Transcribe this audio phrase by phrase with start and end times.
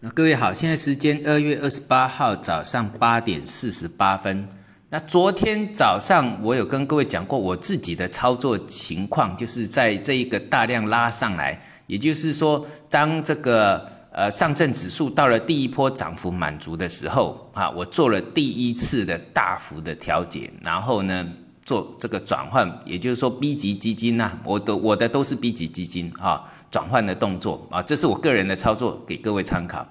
[0.00, 4.46] 那各位好，现在时间二月二十八号早上八点四十八分。
[4.90, 21.26] 那昨天早上我有跟各位讲过我自己的操作情况，就是在这一个大量拉上来，也就是说，当这个呃上证指数到了第一波涨幅满足的时候啊，我做了第一次的大幅的调节，然后呢
[21.68, 26.42] 做这个转换，也就是说 B 级基金呐，我的我的都是 B 级基金啊。
[26.70, 29.86] 转换的动作啊，这是我个人的操作，给各位参考。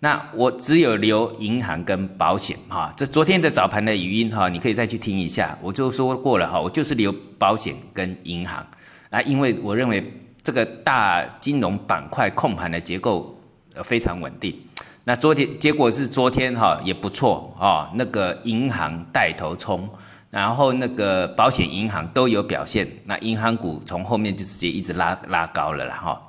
[0.00, 8.66] 那我只有留银行跟保险哈，这昨天的早盘的语音哈，你可以再去听一下，我就说过了哈，我就是留保险跟银行
[9.10, 10.02] 啊，因为我认为
[10.42, 13.38] 这个大金融板块控盘的结构
[13.74, 14.58] 呃非常稳定。
[15.04, 19.86] 那昨天结果是昨天哈也不错啊，那个银行带头冲。
[20.30, 26.22] 然后那个保险、银行都有表现，那银行股从后面就直接一直拉拉高了啦哈。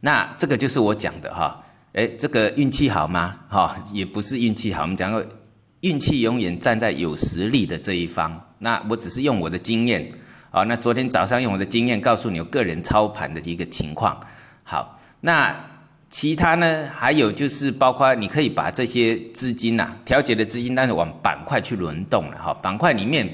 [0.00, 1.62] 那这个就是我讲的哈，
[1.92, 3.36] 哎，这个运气好吗？
[3.48, 5.22] 哈，也不是运气好，我们讲过，
[5.80, 8.40] 运气永远站在有实力的这一方。
[8.58, 10.12] 那我只是用我的经验，
[10.50, 14.20] 啊，那昨天早上用我的经验告诉你我个人操盘的一个情况。
[14.64, 15.69] 好，那。
[16.10, 22.52] 其他呢，还有就是包括你可以把这些资金呐，调节的资金，但是往板块去轮动了哈。
[22.54, 23.28] 板块里面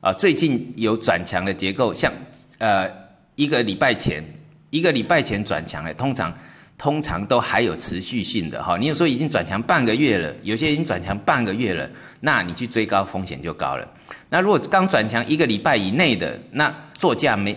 [0.00, 2.12] 啊，最近有转强的结构，像
[2.58, 2.88] 呃
[3.34, 4.22] 一个礼拜前，
[4.70, 6.32] 一个礼拜前转强的，通常
[6.78, 8.78] 通常都还有持续性的哈。
[8.78, 13.88] 你有时候已经转强半个月了，有些已经转强半个月了，那你去追高风险就高了。
[14.28, 17.56] 那如果刚转强一个礼拜以内的，那作价没。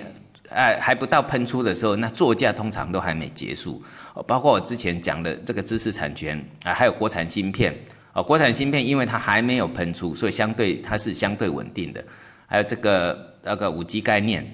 [0.50, 3.84] 哎，还不到喷出的时候，那作价通常都还没结束。
[4.28, 7.76] 包括我之前讲的这个知识产权啊，还有国产芯片。
[8.14, 12.02] 哦，国产芯片因为它还没有喷出，所以相对它是相对稳定的。
[12.48, 14.46] 还有这个那个五 G 概念。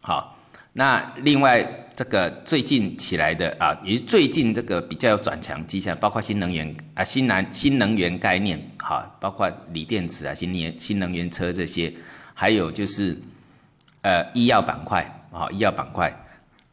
[0.00, 0.36] 好，
[0.72, 11.90] 那另外这个最近起来的啊，也最近这个比较有转强迹象，包括新能源啊，新能新能源概念，好，包括锂电池啊，新能新能源车这些，
[12.34, 13.16] 还有就是。
[14.02, 16.10] 呃，医药板块啊，医药板块。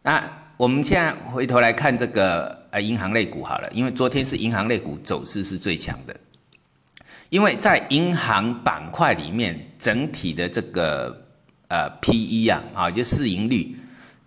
[0.02, 0.24] 那
[0.56, 6.16] 我们现在回头来看这个呃银行类股好了，因为昨天是银行类股走势是最强的，
[7.30, 11.22] 因为在银行板块里面，整体的这个
[11.68, 13.76] 呃 P E 啊啊，就市盈率，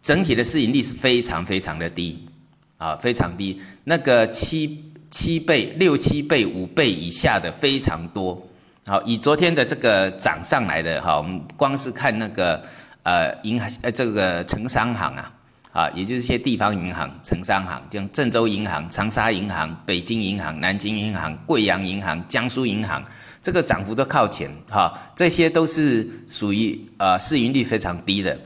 [0.03, 2.29] 整体的市盈率是非常非常的低
[2.77, 8.41] 啊，非常低，那个七七倍、六七倍、五倍以下的非常多。
[8.85, 12.63] 好，以昨天的这个涨上来的哈，我们光是看那个。
[13.03, 15.33] 呃，银行呃，这个城商行啊，
[15.73, 23.03] 啊，也就是一些地方银行、城商行，像郑州银行、长沙银行、北京银行、南京银行、贵阳银行、江苏银行，
[23.41, 28.39] 这个涨幅都靠前哈，这些都是属于呃市盈率非常低的。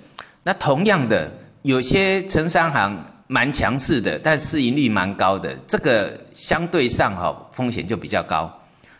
[0.43, 1.33] 那同样的，
[1.63, 8.53] 有些城商行蛮强势的，但市盈率蛮高的，这个相对上哈风险就比较高。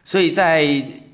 [0.07, 0.63] 所以在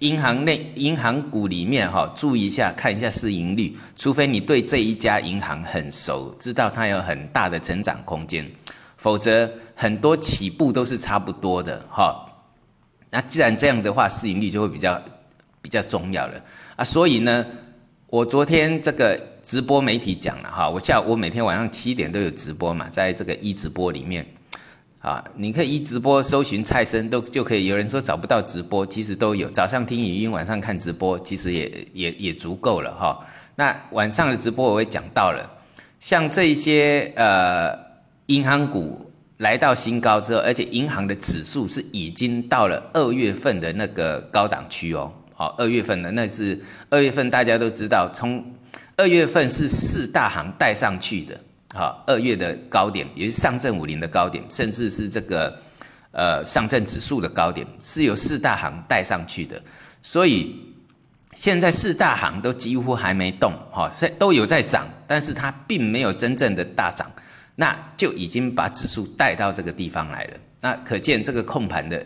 [0.01, 3.77] 银行内银行股里面哈，注意一下，看一下市盈率。
[3.95, 8.45] 除非你对这一家银行很熟，知道它有很大的成长空间，
[8.97, 12.27] 否则很多起步都是差不多的哈。
[13.11, 15.01] 那既然这样的话，市盈率就会比较
[15.63, 16.85] 比较重要了啊。
[16.85, 17.47] 所以呢，
[18.09, 24.27] 我昨天这个直播媒体讲了哈，我下午我每天晚上七点都有直播嘛，在这个一直播里面。
[25.01, 27.65] 啊，你可以一直播搜寻蔡生都就可以。
[27.67, 29.49] 有人说找不到直播，其实都有。
[29.49, 33.19] 早上听语音，晚上看直播，其实也也也足够了哈。
[33.57, 35.51] 那晚上的直播我会讲到了，
[36.01, 37.75] 像这些呃
[38.27, 45.11] 银行股来到新高之后，而且银行的指数是已经到了二月份的那个高档区哦。
[45.33, 46.61] 好，二月份的那是
[46.91, 48.45] 二月份大家都知道，从
[48.97, 51.41] 二月份是四大行带上去的。
[51.73, 55.57] 好，二月的高点也是上证五零的高点，甚至是这个
[56.11, 59.63] 呃上证指数的高点，是由四大行带上去的。
[60.03, 60.57] 所以
[61.33, 67.09] 现在四大行都几乎还没动，哈，所以都有在涨，但是它并没有真正的大涨，
[67.55, 70.37] 那就已经把指数带到这个地方来了。
[70.61, 72.05] 那可见这个控盘的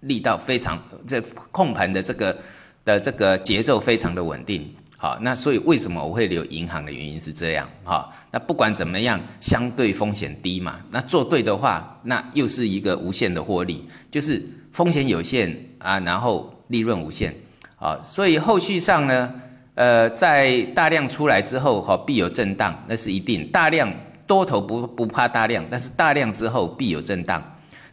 [0.00, 2.38] 力道非常，这控盘的这个
[2.84, 4.74] 的这个节奏非常的稳定。
[5.02, 14.42] 好，那所以为什么我会留银行的原因是这样，哈，那不管怎么样，相对风险低嘛，那做对的话，那又是一个无限的获利，就是
[14.72, 17.34] 风险有限啊，然后利润无限，
[17.78, 19.32] 啊，所以后续上呢，
[19.74, 23.90] 呃，在大量出来之后，哈，必有震荡，那是一定，大量
[24.26, 27.42] 多头不不怕大量，但是大量之后必有震荡，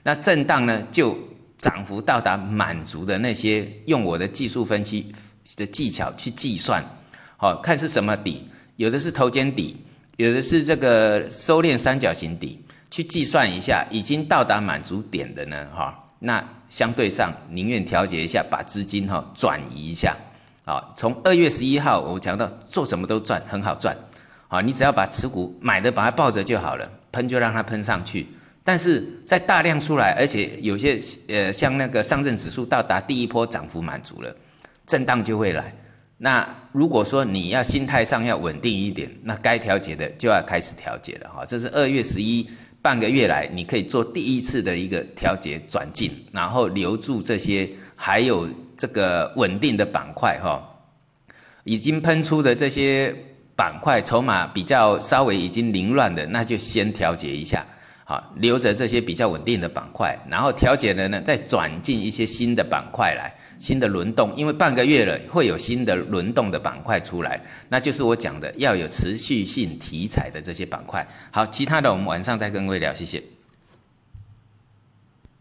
[0.03, 1.18] 那震荡呢，就
[1.57, 5.10] 涨幅到达满足的那些，用我的技术分析
[5.55, 6.83] 的技巧去计算。
[7.38, 8.47] 好看是什么底？
[8.75, 9.77] 有的是头肩底，
[10.17, 12.61] 有的是这个收敛三角形底。
[12.89, 20.15] 去计算一下，已经到达满足点的呢，哈，那相对上宁愿调节一下，把资金哈转移一下，
[20.63, 23.95] 好，从二月十一号我讲到做什么都赚，很好赚，
[24.47, 28.25] 好，你只要把持股买的把它抱着就好了，喷就让它喷上去，
[28.63, 30.97] 但是在大量出来，而且有些
[31.27, 34.33] 呃像那个上证指数到达第一波涨幅满足了，
[34.88, 35.72] 震荡就会来。
[36.18, 41.45] 那如果说你要心态上要稳定一点，那该调节的就要开始调节了哈。
[41.45, 42.50] 这是二月十一
[42.81, 50.60] 半个月来，你可以做第一次的一个调节转进，然后留住这些还有这个稳定的板块哈。
[51.66, 53.13] 已经喷出的这些
[53.56, 57.63] 板块筹码比较稍微已经凌乱的，那就先调节一下，
[58.06, 63.36] 好留着这些比较稳定的板块，然后调节了呢，再转进一些新的板块来。
[63.59, 71.07] 新的轮动，因为半个月了，会有新的轮动的板块出来，那就是我讲的要有持续性题材的这些板块。
[71.31, 73.37] 好，其他的我们晚上再跟各位聊，谢谢。